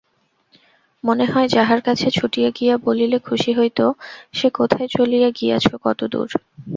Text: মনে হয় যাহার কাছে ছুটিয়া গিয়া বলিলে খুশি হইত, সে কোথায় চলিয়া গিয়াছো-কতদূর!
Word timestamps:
মনে 1.03 1.25
হয় 1.25 1.47
যাহার 1.49 1.79
কাছে 1.81 2.07
ছুটিয়া 2.11 2.49
গিয়া 2.51 2.75
বলিলে 2.85 3.17
খুশি 3.19 3.51
হইত, 3.53 3.79
সে 4.33 4.47
কোথায় 4.51 4.87
চলিয়া 4.91 5.29
গিয়াছো-কতদূর! 5.31 6.29